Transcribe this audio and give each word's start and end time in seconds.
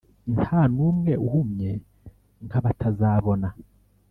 ntanumwe 0.35 1.11
uhumye 1.25 1.71
nkabatazabona 2.45 3.49